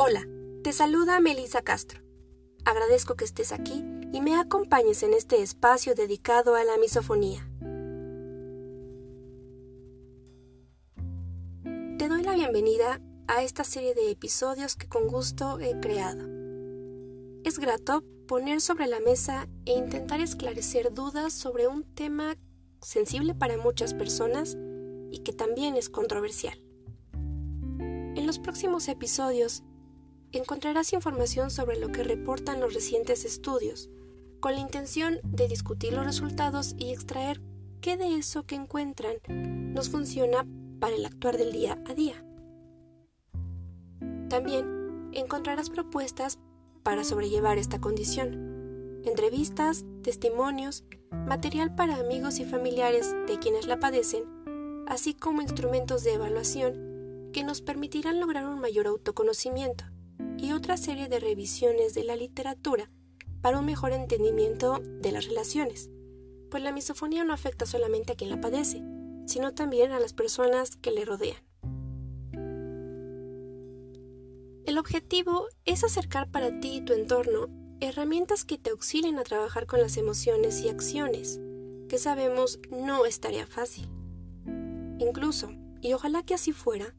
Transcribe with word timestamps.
Hola, 0.00 0.28
te 0.62 0.72
saluda 0.72 1.18
Melissa 1.18 1.62
Castro. 1.62 2.00
Agradezco 2.64 3.16
que 3.16 3.24
estés 3.24 3.50
aquí 3.50 3.84
y 4.12 4.20
me 4.20 4.36
acompañes 4.36 5.02
en 5.02 5.12
este 5.12 5.42
espacio 5.42 5.96
dedicado 5.96 6.54
a 6.54 6.62
la 6.62 6.78
misofonía. 6.78 7.50
Te 11.98 12.08
doy 12.08 12.22
la 12.22 12.36
bienvenida 12.36 13.00
a 13.26 13.42
esta 13.42 13.64
serie 13.64 13.92
de 13.96 14.12
episodios 14.12 14.76
que 14.76 14.88
con 14.88 15.08
gusto 15.08 15.58
he 15.58 15.80
creado. 15.80 16.28
Es 17.42 17.58
grato 17.58 18.04
poner 18.28 18.60
sobre 18.60 18.86
la 18.86 19.00
mesa 19.00 19.48
e 19.66 19.72
intentar 19.72 20.20
esclarecer 20.20 20.94
dudas 20.94 21.32
sobre 21.32 21.66
un 21.66 21.82
tema 21.82 22.36
sensible 22.80 23.34
para 23.34 23.56
muchas 23.56 23.94
personas 23.94 24.56
y 25.10 25.24
que 25.24 25.32
también 25.32 25.74
es 25.74 25.88
controversial. 25.88 26.62
En 28.14 28.28
los 28.28 28.38
próximos 28.38 28.86
episodios 28.86 29.64
encontrarás 30.32 30.92
información 30.92 31.50
sobre 31.50 31.78
lo 31.78 31.90
que 31.90 32.04
reportan 32.04 32.60
los 32.60 32.74
recientes 32.74 33.24
estudios, 33.24 33.88
con 34.40 34.54
la 34.54 34.60
intención 34.60 35.18
de 35.24 35.48
discutir 35.48 35.92
los 35.92 36.04
resultados 36.04 36.74
y 36.76 36.92
extraer 36.92 37.40
qué 37.80 37.96
de 37.96 38.16
eso 38.16 38.44
que 38.44 38.54
encuentran 38.54 39.16
nos 39.72 39.88
funciona 39.88 40.46
para 40.80 40.96
el 40.96 41.06
actuar 41.06 41.38
del 41.38 41.52
día 41.52 41.82
a 41.86 41.94
día. 41.94 42.24
También 44.28 45.10
encontrarás 45.12 45.70
propuestas 45.70 46.38
para 46.82 47.04
sobrellevar 47.04 47.58
esta 47.58 47.80
condición, 47.80 49.02
entrevistas, 49.04 49.84
testimonios, 50.02 50.84
material 51.10 51.74
para 51.74 51.96
amigos 51.96 52.38
y 52.38 52.44
familiares 52.44 53.16
de 53.26 53.38
quienes 53.38 53.66
la 53.66 53.80
padecen, 53.80 54.24
así 54.86 55.14
como 55.14 55.42
instrumentos 55.42 56.04
de 56.04 56.14
evaluación 56.14 57.30
que 57.32 57.44
nos 57.44 57.62
permitirán 57.62 58.20
lograr 58.20 58.46
un 58.46 58.60
mayor 58.60 58.86
autoconocimiento 58.86 59.84
y 60.38 60.52
otra 60.52 60.76
serie 60.76 61.08
de 61.08 61.20
revisiones 61.20 61.94
de 61.94 62.04
la 62.04 62.16
literatura 62.16 62.90
para 63.42 63.58
un 63.58 63.66
mejor 63.66 63.92
entendimiento 63.92 64.80
de 64.82 65.12
las 65.12 65.26
relaciones, 65.26 65.90
pues 66.50 66.62
la 66.62 66.72
misofonía 66.72 67.24
no 67.24 67.32
afecta 67.32 67.66
solamente 67.66 68.12
a 68.12 68.16
quien 68.16 68.30
la 68.30 68.40
padece, 68.40 68.82
sino 69.26 69.52
también 69.52 69.92
a 69.92 70.00
las 70.00 70.12
personas 70.12 70.76
que 70.76 70.90
le 70.90 71.04
rodean. 71.04 71.42
El 74.64 74.78
objetivo 74.78 75.46
es 75.64 75.82
acercar 75.82 76.30
para 76.30 76.60
ti 76.60 76.76
y 76.76 76.80
tu 76.84 76.92
entorno 76.92 77.48
herramientas 77.80 78.44
que 78.44 78.58
te 78.58 78.70
auxilien 78.70 79.18
a 79.18 79.24
trabajar 79.24 79.66
con 79.66 79.80
las 79.80 79.96
emociones 79.96 80.60
y 80.60 80.68
acciones, 80.68 81.40
que 81.88 81.98
sabemos 81.98 82.58
no 82.70 83.06
es 83.06 83.20
tarea 83.20 83.46
fácil. 83.46 83.88
Incluso, 84.98 85.52
y 85.80 85.92
ojalá 85.92 86.22
que 86.22 86.34
así 86.34 86.52
fuera, 86.52 86.94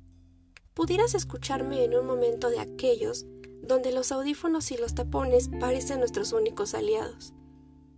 pudieras 0.80 1.13
escucharme 1.13 1.83
en 1.83 1.94
un 1.94 2.05
momento 2.05 2.49
de 2.49 2.61
aquellos 2.61 3.25
donde 3.61 3.91
los 3.91 4.13
audífonos 4.13 4.72
y 4.72 4.77
los 4.77 4.95
tapones 4.95 5.49
parecen 5.59 5.99
nuestros 5.99 6.31
únicos 6.31 6.73
aliados, 6.73 7.33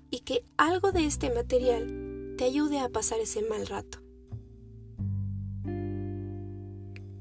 y 0.09 0.21
que 0.21 0.47
algo 0.57 0.91
de 0.91 1.05
este 1.05 1.29
material 1.29 2.33
te 2.39 2.45
ayude 2.45 2.79
a 2.79 2.89
pasar 2.89 3.19
ese 3.19 3.43
mal 3.43 3.67
rato. 3.67 3.99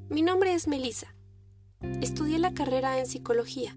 Mi 0.08 0.22
nombre 0.22 0.54
es 0.54 0.66
Melissa. 0.66 1.14
Estudié 2.00 2.38
la 2.38 2.54
carrera 2.54 2.98
en 2.98 3.04
psicología. 3.04 3.76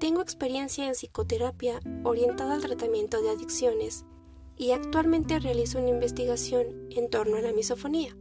Tengo 0.00 0.20
experiencia 0.20 0.88
en 0.88 0.94
psicoterapia 0.94 1.78
orientada 2.02 2.54
al 2.54 2.62
tratamiento 2.62 3.22
de 3.22 3.30
adicciones 3.30 4.06
y 4.56 4.72
actualmente 4.72 5.38
realizo 5.38 5.78
una 5.78 5.90
investigación 5.90 6.88
en 6.90 7.08
torno 7.10 7.36
a 7.36 7.42
la 7.42 7.52
misofonía. 7.52 8.16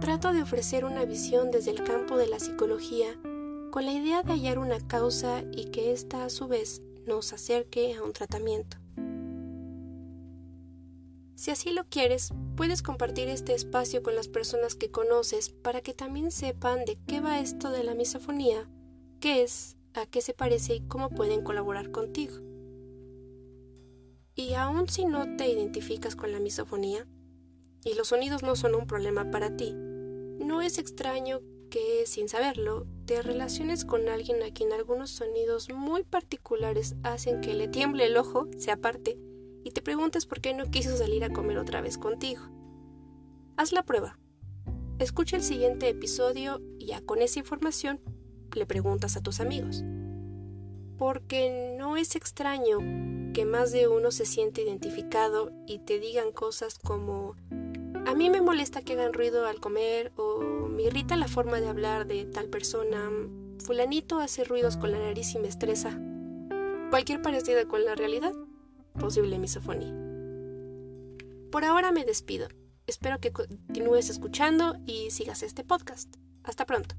Trato 0.00 0.32
de 0.32 0.42
ofrecer 0.42 0.84
una 0.84 1.04
visión 1.04 1.50
desde 1.50 1.70
el 1.70 1.82
campo 1.82 2.16
de 2.16 2.26
la 2.26 2.38
psicología 2.38 3.18
con 3.70 3.86
la 3.86 3.92
idea 3.92 4.22
de 4.22 4.32
hallar 4.32 4.58
una 4.58 4.78
causa 4.86 5.42
y 5.52 5.66
que 5.66 5.92
ésta 5.92 6.24
a 6.24 6.30
su 6.30 6.46
vez 6.46 6.82
nos 7.06 7.32
acerque 7.32 7.94
a 7.94 8.02
un 8.02 8.12
tratamiento. 8.12 8.76
Si 11.34 11.50
así 11.50 11.72
lo 11.72 11.84
quieres, 11.84 12.32
puedes 12.56 12.82
compartir 12.82 13.28
este 13.28 13.54
espacio 13.54 14.02
con 14.02 14.14
las 14.14 14.28
personas 14.28 14.76
que 14.76 14.90
conoces 14.90 15.50
para 15.50 15.80
que 15.80 15.92
también 15.92 16.30
sepan 16.30 16.84
de 16.84 16.96
qué 17.06 17.20
va 17.20 17.40
esto 17.40 17.70
de 17.70 17.82
la 17.82 17.94
misofonía, 17.94 18.70
qué 19.20 19.42
es, 19.42 19.76
a 19.94 20.06
qué 20.06 20.20
se 20.20 20.34
parece 20.34 20.76
y 20.76 20.86
cómo 20.86 21.10
pueden 21.10 21.42
colaborar 21.42 21.90
contigo. 21.90 22.36
Y 24.36 24.54
aun 24.54 24.88
si 24.88 25.04
no 25.04 25.36
te 25.36 25.48
identificas 25.48 26.14
con 26.14 26.32
la 26.32 26.40
misofonía, 26.40 27.06
y 27.84 27.94
los 27.94 28.08
sonidos 28.08 28.42
no 28.42 28.56
son 28.56 28.74
un 28.74 28.86
problema 28.86 29.30
para 29.30 29.56
ti, 29.56 29.74
no 30.38 30.62
es 30.62 30.78
extraño 30.78 31.40
que, 31.70 32.04
sin 32.06 32.28
saberlo, 32.28 32.86
te 33.04 33.20
relaciones 33.22 33.84
con 33.84 34.08
alguien 34.08 34.42
a 34.42 34.52
quien 34.52 34.72
algunos 34.72 35.10
sonidos 35.10 35.68
muy 35.70 36.04
particulares 36.04 36.94
hacen 37.02 37.40
que 37.40 37.54
le 37.54 37.68
tiemble 37.68 38.06
el 38.06 38.16
ojo, 38.16 38.48
se 38.56 38.70
aparte, 38.70 39.18
y 39.64 39.70
te 39.70 39.82
preguntes 39.82 40.26
por 40.26 40.40
qué 40.40 40.54
no 40.54 40.70
quiso 40.70 40.96
salir 40.96 41.24
a 41.24 41.32
comer 41.32 41.58
otra 41.58 41.80
vez 41.80 41.98
contigo. 41.98 42.42
Haz 43.56 43.72
la 43.72 43.82
prueba. 43.82 44.18
Escucha 44.98 45.36
el 45.36 45.42
siguiente 45.42 45.88
episodio 45.88 46.60
y 46.78 46.86
ya 46.86 47.00
con 47.00 47.22
esa 47.22 47.40
información 47.40 48.00
le 48.54 48.66
preguntas 48.66 49.16
a 49.16 49.22
tus 49.22 49.40
amigos. 49.40 49.82
Porque 50.98 51.74
no 51.76 51.96
es 51.96 52.14
extraño 52.14 52.78
que 53.32 53.44
más 53.44 53.72
de 53.72 53.88
uno 53.88 54.12
se 54.12 54.26
siente 54.26 54.62
identificado 54.62 55.50
y 55.66 55.80
te 55.80 55.98
digan 55.98 56.30
cosas 56.30 56.78
como 56.78 57.34
a 58.06 58.14
mí 58.14 58.30
me 58.30 58.40
molesta 58.40 58.82
que 58.82 58.94
hagan 58.94 59.12
ruido 59.12 59.46
al 59.46 59.60
comer 59.60 60.12
o 60.16 60.40
me 60.40 60.84
irrita 60.84 61.16
la 61.16 61.28
forma 61.28 61.60
de 61.60 61.68
hablar 61.68 62.06
de 62.06 62.24
tal 62.26 62.48
persona. 62.48 63.10
Fulanito 63.64 64.18
hace 64.18 64.44
ruidos 64.44 64.76
con 64.76 64.92
la 64.92 64.98
nariz 64.98 65.34
y 65.34 65.38
me 65.38 65.48
estresa. 65.48 65.98
Cualquier 66.90 67.22
parecido 67.22 67.66
con 67.66 67.84
la 67.84 67.94
realidad, 67.94 68.32
posible 68.98 69.38
misofonía. 69.38 69.92
Por 71.50 71.64
ahora 71.64 71.92
me 71.92 72.04
despido. 72.04 72.48
Espero 72.86 73.18
que 73.18 73.32
continúes 73.32 74.10
escuchando 74.10 74.76
y 74.86 75.10
sigas 75.10 75.42
este 75.42 75.64
podcast. 75.64 76.16
Hasta 76.42 76.66
pronto. 76.66 76.94